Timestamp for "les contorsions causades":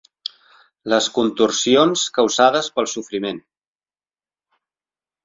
0.93-2.71